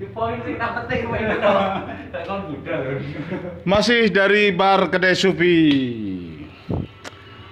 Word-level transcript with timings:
Masih 3.68 4.08
dari 4.08 4.48
bar 4.48 4.88
kedai 4.88 5.12
Supi. 5.12 5.60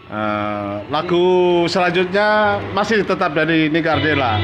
Eh, 0.08 0.74
lagu 0.88 1.68
selanjutnya 1.68 2.56
masih 2.72 3.04
tetap 3.04 3.36
dari 3.36 3.68
Nicardella 3.68 4.40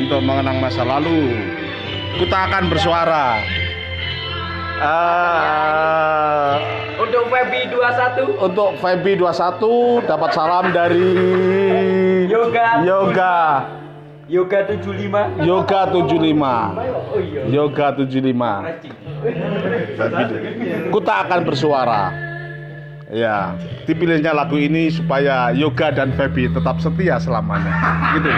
untuk 0.00 0.24
mengenang 0.24 0.64
masa 0.64 0.88
lalu. 0.88 1.36
Kita 2.16 2.48
akan 2.48 2.64
bersuara. 2.72 3.44
Eh, 4.80 6.52
Untuk 6.96 7.28
Febi 7.28 7.68
21 7.68 8.40
untuk 8.40 8.80
Febi 8.80 9.20
21 9.20 10.00
dapat 10.08 10.32
salam 10.32 10.72
dari 10.72 11.12
Yoga 12.30 12.80
Yoga 12.80 13.83
Yoga 14.28 14.64
75 14.66 15.44
Yoga 15.44 15.80
75 15.92 16.00
Oh 16.00 17.20
iya. 17.20 17.42
Yoga 17.48 17.86
75 17.92 18.32
Racing. 18.64 18.94
Kuta 20.92 21.14
akan 21.28 21.40
bersuara 21.44 22.02
Ya, 23.14 23.54
dipilihnya 23.84 24.32
lagu 24.34 24.56
ini 24.58 24.88
supaya 24.90 25.52
Yoga 25.54 25.92
dan 25.92 26.16
Feby 26.16 26.50
tetap 26.50 26.80
setia 26.82 27.20
selamanya. 27.20 27.70
Gitu 28.16 28.32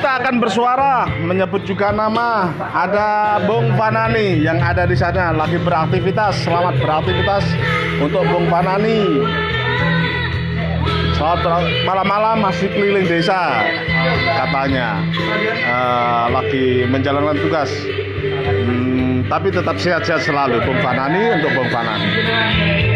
Kuta 0.00 0.16
akan 0.16 0.40
bersuara 0.40 1.04
menyebut 1.20 1.60
juga 1.68 1.92
nama 1.92 2.48
ada 2.72 3.36
Bung 3.44 3.76
Fanani 3.76 4.40
yang 4.40 4.56
ada 4.56 4.88
di 4.88 4.96
sana 4.96 5.28
lagi 5.28 5.60
beraktivitas. 5.60 6.40
Selamat 6.40 6.80
beraktivitas 6.80 7.44
untuk 8.00 8.24
Bung 8.32 8.48
Fanani. 8.48 9.20
Selamat 11.20 11.68
malam-malam 11.84 12.48
masih 12.48 12.72
keliling 12.72 13.04
desa 13.12 13.60
katanya 14.40 15.04
Eh, 15.68 16.24
lagi 16.32 16.88
menjalankan 16.88 17.36
tugas. 17.44 17.68
Hmm, 18.56 19.28
tapi 19.28 19.52
tetap 19.52 19.76
sehat-sehat 19.76 20.24
selalu 20.24 20.64
Bung 20.64 20.80
Fanani 20.80 21.28
untuk 21.36 21.52
Bung 21.52 21.68
Fanani. 21.68 22.89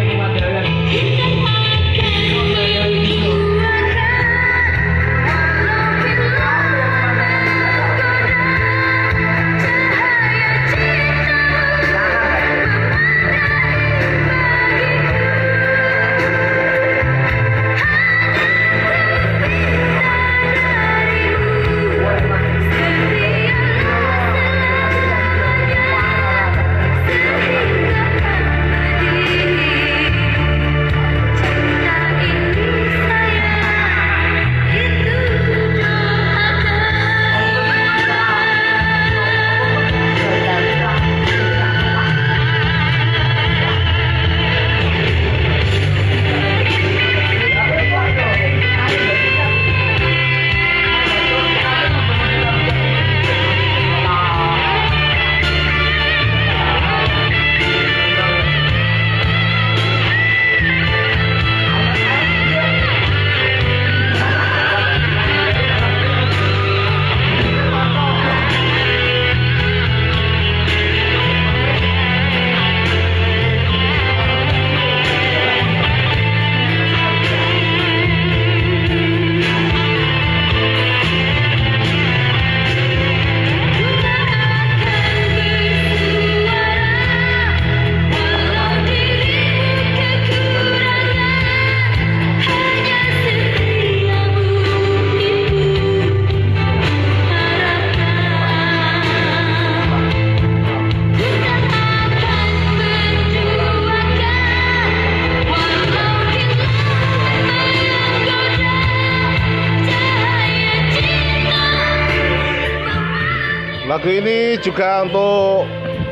Lagu 114.04 114.20
ini 114.20 114.60
juga 114.60 115.00
untuk 115.00 115.65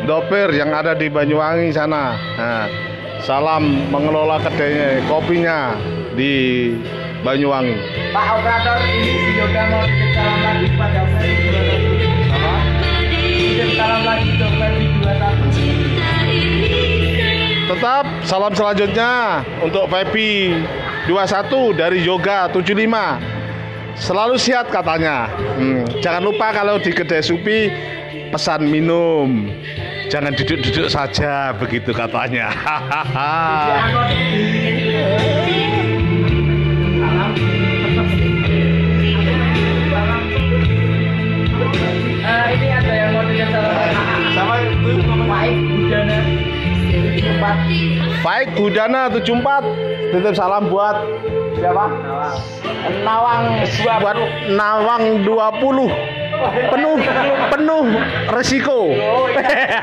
Dopir 0.08 0.48
yang 0.56 0.72
ada 0.72 0.96
di 0.96 1.12
Banyuwangi 1.12 1.76
sana. 1.76 2.16
Nah, 2.40 2.64
salam 3.20 3.68
mengelola 3.92 4.40
kedainya, 4.40 5.04
kopinya 5.12 5.76
di 6.16 6.72
Banyuwangi. 7.20 7.76
Pak 8.16 8.40
operator 8.40 8.80
ini 8.88 9.36
Yoga 9.36 9.68
mau 9.68 9.84
titip 9.84 10.08
salam 10.16 10.40
lagi 10.40 10.72
pada 10.72 11.04
Febi 11.04 11.52
21 11.52 12.32
Apa? 12.32 12.54
Titip 13.12 13.76
salam 13.76 14.02
lagi 14.08 14.40
ke 14.40 14.46
Febi 14.56 14.88
21 17.68 17.68
Tetap 17.76 18.04
salam 18.24 18.52
selanjutnya 18.56 19.12
untuk 19.60 19.84
Pepi 19.92 20.56
21 21.12 21.76
dari 21.76 22.00
Yoga 22.00 22.48
75. 22.48 23.31
Selalu 23.96 24.36
sehat 24.40 24.72
katanya. 24.72 25.28
Hmm, 25.56 25.84
jangan 26.00 26.22
lupa 26.24 26.52
kalau 26.52 26.80
di 26.80 26.90
kedai 26.92 27.20
Supi 27.20 27.68
pesan 28.32 28.66
minum. 28.68 29.52
Jangan 30.12 30.36
duduk-duduk 30.36 30.92
saja 30.92 31.56
begitu 31.56 31.92
katanya. 31.96 32.52
Ini 42.52 42.68
ada 42.68 42.92
yang 42.92 43.10
mau 43.16 43.24
Budana 48.52 49.08
74 49.10 49.91
titip 50.12 50.36
salam 50.36 50.68
buat 50.68 50.96
siapa? 51.56 51.88
Nawang 53.00 53.64
Buat 53.80 54.18
Nawang 54.52 55.24
20 55.24 55.88
penuh 56.68 56.98
penuh 57.48 57.84
resiko. 58.34 58.92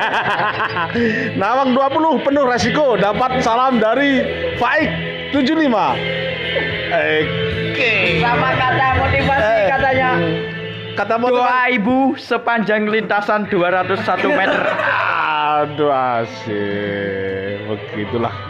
Nawang 1.42 1.74
20 1.74 2.26
penuh 2.26 2.44
resiko 2.46 2.94
dapat 3.00 3.42
salam 3.42 3.82
dari 3.82 4.22
Faik 4.62 4.90
75. 5.34 5.66
Oke. 6.90 7.92
Sama 8.22 8.50
kata 8.54 8.88
motivasi 9.02 9.46
Eh, 9.46 9.66
katanya 9.72 10.10
Kata 10.98 11.16
motivasi. 11.16 11.48
Doa 11.48 11.62
ibu 11.72 11.98
sepanjang 12.20 12.92
lintasan 12.92 13.48
201 13.48 14.04
meter 14.36 14.62
Aduh 15.64 15.90
asik. 15.90 17.66
Begitulah. 17.66 18.49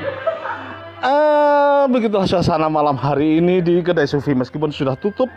Eh, 1.00 1.84
begitulah 1.88 2.28
suasana 2.28 2.68
malam 2.68 3.00
hari 3.00 3.40
ini 3.40 3.64
di 3.64 3.80
kedai 3.80 4.04
Sufi 4.04 4.36
meskipun 4.36 4.68
sudah 4.68 5.00
tutup 5.00 5.32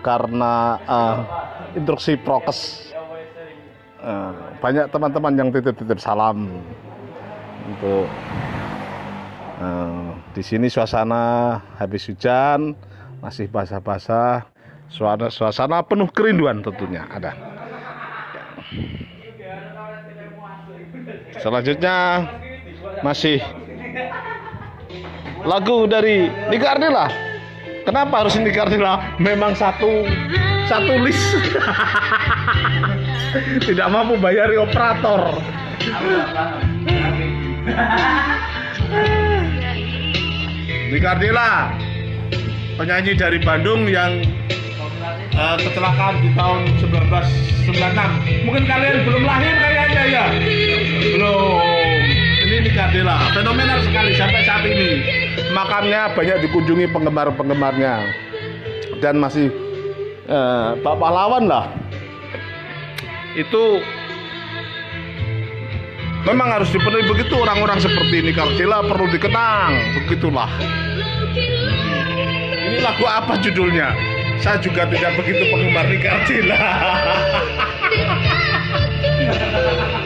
karena 0.00 0.80
eh, 0.80 1.16
instruksi 1.76 2.16
prokes. 2.16 2.88
Eh, 4.00 4.32
banyak 4.64 4.88
teman-teman 4.88 5.36
yang 5.36 5.48
titip-titip 5.52 6.00
salam 6.00 6.48
untuk 7.68 8.08
eh, 9.60 10.08
di 10.32 10.40
sini 10.40 10.72
suasana 10.72 11.60
habis 11.76 12.08
hujan 12.08 12.72
masih 13.20 13.52
basah-basah 13.52 14.48
suasana, 14.88 15.28
suasana 15.28 15.84
penuh 15.84 16.08
kerinduan 16.08 16.64
tentunya 16.64 17.04
ada. 17.12 17.36
Selanjutnya 21.36 22.24
masih 23.04 23.44
lagu 25.44 25.88
dari 25.88 26.28
Nika 26.48 26.76
Ardila. 26.76 27.06
Kenapa 27.84 28.24
harus 28.24 28.36
Nika 28.36 28.68
Ardila? 28.68 29.16
Memang 29.16 29.56
satu 29.56 30.04
satu 30.68 30.92
list. 31.00 31.20
Tidak 33.66 33.88
mampu 33.88 34.18
bayari 34.18 34.58
operator. 34.58 35.38
Nika 40.90 41.08
Ardila 41.14 41.70
penyanyi 42.74 43.12
dari 43.14 43.38
Bandung 43.38 43.86
yang 43.86 44.24
uh, 45.36 45.56
kecelakaan 45.60 46.24
di 46.24 46.30
tahun 46.34 46.60
1996. 46.82 48.46
Mungkin 48.48 48.64
kalian 48.66 48.96
belum 49.06 49.22
lahir 49.24 49.54
kayaknya 49.56 50.02
ya. 50.10 50.24
Belum. 51.16 51.62
Ini 52.40 52.56
Nika 52.66 52.90
Ardila 52.90 53.16
fenomenal 53.30 53.78
sekali 53.86 54.10
ini. 54.18 54.39
Makamnya 55.60 56.16
banyak 56.16 56.48
dikunjungi 56.48 56.88
penggemar-penggemarnya 56.88 58.08
dan 59.04 59.20
masih 59.20 59.52
uh, 60.24 60.72
Pak 60.80 60.96
pahlawan 60.96 61.44
lah. 61.44 61.68
Itu 63.36 63.84
Memang 66.20 66.52
harus 66.52 66.68
dipenuhi 66.68 67.08
begitu 67.08 67.32
orang-orang 67.32 67.80
seperti 67.80 68.20
ini 68.20 68.36
Ardila 68.36 68.84
perlu 68.84 69.08
dikenang 69.08 69.72
begitulah. 69.96 70.52
Ini 72.60 72.84
lagu 72.84 73.08
apa 73.08 73.40
judulnya? 73.40 73.96
Saya 74.36 74.60
juga 74.60 74.84
tidak 74.84 75.16
begitu 75.16 75.48
penggemar 75.48 75.88
Ardila. 75.88 76.60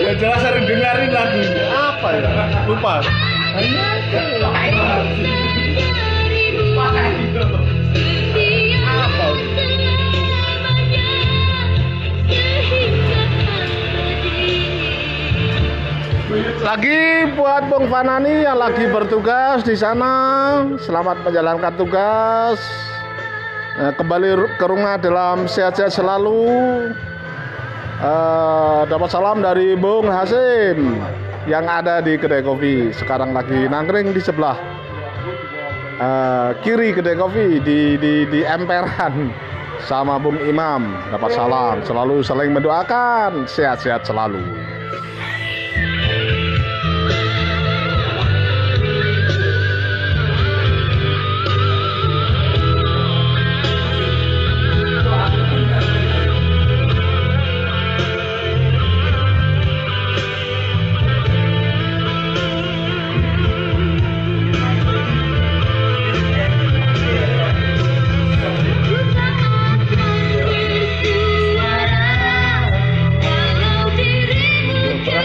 ya 0.07 0.13
jelas 0.15 0.39
sering 0.39 0.71
dengarin 0.71 1.11
lagu 1.11 1.43
apa 1.75 2.09
ya? 2.15 2.31
Lupa. 2.71 3.03
Lagi 16.65 17.31
buat 17.37 17.69
Bung 17.71 17.87
Fanani 17.93 18.43
yang 18.43 18.59
lagi 18.59 18.89
bertugas 18.89 19.63
di 19.63 19.77
sana, 19.79 20.65
selamat 20.81 21.23
menjalankan 21.23 21.77
tugas. 21.79 22.59
Nah, 23.79 23.93
kembali 23.95 24.59
ke 24.59 24.67
rumah 24.67 24.99
dalam 24.99 25.47
sehat-sehat 25.47 25.95
selalu. 25.95 26.51
Uh, 28.03 28.83
dapat 28.91 29.07
salam 29.07 29.39
dari 29.39 29.79
Bung 29.79 30.11
Hasim 30.11 30.99
yang 31.47 31.69
ada 31.69 32.03
di 32.03 32.19
kedai 32.19 32.43
kopi. 32.43 32.91
Sekarang 32.97 33.31
lagi 33.31 33.71
nangkring 33.71 34.11
di 34.11 34.19
sebelah 34.25 34.74
uh, 36.01 36.57
kiri 36.63 36.95
kedai 36.95 37.19
kopi 37.19 37.61
di 37.63 37.99
di 38.01 38.27
di 38.31 38.41
emperan 38.43 39.31
sama 39.85 40.17
Bung 40.17 40.41
Imam. 40.41 40.97
Dapat 41.13 41.31
salam, 41.35 41.77
selalu 41.85 42.25
saling 42.25 42.51
mendoakan 42.55 43.45
sehat-sehat 43.45 44.07
selalu. 44.09 44.41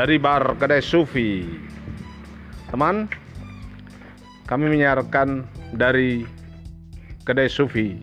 dari 0.00 0.16
bar 0.16 0.56
kedai 0.56 0.80
Sufi. 0.80 1.44
Teman, 2.72 3.04
kami 4.48 4.72
menyiarkan 4.72 5.44
dari 5.76 6.24
kedai 7.28 7.52
Sufi, 7.52 8.00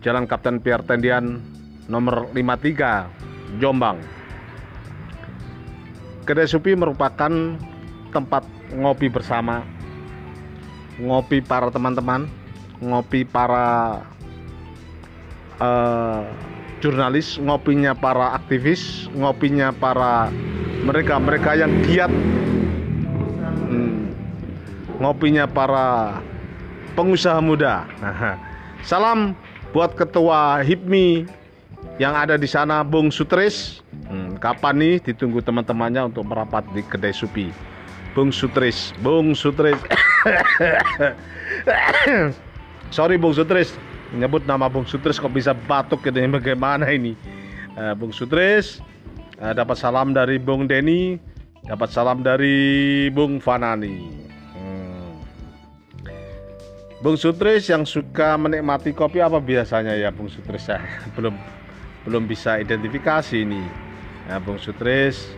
Jalan 0.00 0.24
Kapten 0.24 0.64
Pierre 0.64 0.80
Tendian 0.88 1.44
nomor 1.92 2.32
53, 2.32 3.60
Jombang. 3.60 4.00
Kedai 6.24 6.48
Sufi 6.48 6.72
merupakan 6.72 7.60
tempat 8.08 8.48
ngopi 8.72 9.12
bersama, 9.12 9.60
ngopi 10.96 11.44
para 11.44 11.68
teman-teman, 11.68 12.32
ngopi 12.80 13.28
para 13.28 14.00
uh, 15.60 16.24
jurnalis, 16.80 17.36
ngopinya 17.36 17.92
para 17.92 18.32
aktivis, 18.32 19.12
ngopinya 19.12 19.68
para 19.68 20.32
mereka-mereka 20.84 21.56
yang 21.56 21.72
giat 21.88 22.12
hmm, 23.72 24.12
ngopinya 25.00 25.48
para 25.48 26.20
pengusaha 26.92 27.40
muda. 27.40 27.88
Salam 28.84 29.32
buat 29.72 29.96
ketua 29.96 30.60
HIPMI 30.60 31.24
yang 31.96 32.12
ada 32.12 32.36
di 32.36 32.44
sana 32.44 32.84
Bung 32.84 33.08
Sutris. 33.08 33.80
Hmm, 34.04 34.36
kapan 34.36 34.76
nih 34.76 34.94
ditunggu 35.00 35.40
teman-temannya 35.40 36.12
untuk 36.12 36.28
merapat 36.28 36.68
di 36.76 36.84
kedai 36.84 37.16
Supi. 37.16 37.48
Bung 38.14 38.30
Sutris, 38.30 38.94
Bung 39.02 39.34
Sutris. 39.34 39.74
Sorry 42.94 43.18
Bung 43.18 43.34
Sutris, 43.34 43.74
menyebut 44.14 44.46
nama 44.46 44.70
Bung 44.70 44.86
Sutris 44.86 45.18
kok 45.18 45.34
bisa 45.34 45.50
batuk 45.50 46.06
gitu 46.06 46.22
bagaimana 46.30 46.94
ini? 46.94 47.18
Uh, 47.74 47.90
Bung 47.98 48.14
Sutris, 48.14 48.78
Eh, 49.44 49.52
dapat 49.52 49.76
salam 49.76 50.16
dari 50.16 50.40
Bung 50.40 50.64
Denny, 50.64 51.20
dapat 51.68 51.92
salam 51.92 52.24
dari 52.24 52.56
Bung 53.12 53.44
Fanani. 53.44 54.00
Hmm. 54.56 55.20
Bung 57.04 57.20
Sutris 57.20 57.68
yang 57.68 57.84
suka 57.84 58.40
menikmati 58.40 58.96
kopi 58.96 59.20
apa 59.20 59.44
biasanya 59.44 60.00
ya 60.00 60.08
Bung 60.08 60.32
Sutris 60.32 60.64
ya 60.64 60.80
belum 61.20 61.36
belum 62.08 62.24
bisa 62.24 62.56
identifikasi 62.56 63.44
ini. 63.44 63.60
Ya, 64.32 64.40
Bung 64.40 64.56
Sutris 64.56 65.28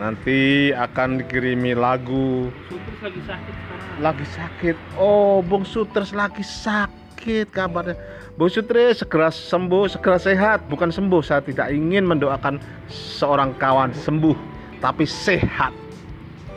nanti 0.00 0.72
akan 0.72 1.20
dikirimi 1.20 1.76
lagu 1.76 2.48
Sutris 2.72 2.96
lagi 3.04 3.20
sakit 3.28 3.54
sekarang. 3.60 4.00
lagi 4.00 4.26
sakit. 4.32 4.76
Oh, 4.96 5.44
Bung 5.44 5.68
Sutris 5.68 6.16
lagi 6.16 6.40
sakit 6.40 7.52
kabarnya. 7.52 7.92
Bung 8.34 8.50
Sutris 8.50 8.98
segera 8.98 9.30
sembuh, 9.30 9.86
segera 9.86 10.18
sehat. 10.18 10.66
Bukan 10.66 10.90
sembuh, 10.90 11.22
saya 11.22 11.38
tidak 11.38 11.70
ingin 11.70 12.02
mendoakan 12.02 12.58
seorang 12.90 13.54
kawan 13.62 13.94
sembuh, 13.94 14.34
tapi 14.82 15.06
sehat. 15.06 15.70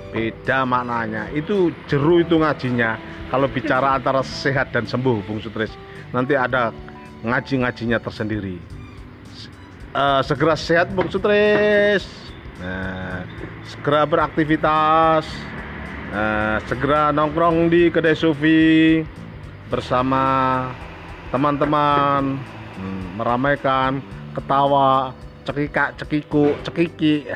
Beda 0.10 0.66
maknanya. 0.66 1.30
Itu 1.38 1.70
jeru 1.86 2.26
itu 2.26 2.42
ngajinya. 2.42 2.98
Kalau 3.30 3.46
bicara 3.46 3.94
antara 3.94 4.26
sehat 4.26 4.74
dan 4.74 4.90
sembuh, 4.90 5.22
Bung 5.30 5.38
Sutris. 5.38 5.70
Nanti 6.10 6.34
ada 6.34 6.74
ngaji-ngajinya 7.22 8.02
tersendiri. 8.02 8.58
Eh, 9.94 10.22
segera 10.26 10.58
sehat, 10.58 10.90
Bung 10.98 11.14
Sutris. 11.14 12.10
Nah, 12.58 13.22
segera 13.62 14.02
beraktivitas. 14.10 15.30
Nah, 16.10 16.58
segera 16.66 17.14
nongkrong 17.14 17.70
di 17.70 17.94
kedai 17.94 18.18
sufi 18.18 19.06
bersama 19.70 20.24
teman-teman 21.32 22.40
hmm, 22.78 23.04
meramaikan 23.20 24.00
ketawa 24.32 25.12
cekikak 25.48 25.96
cekiku 25.96 26.52
cekiki 26.64 27.28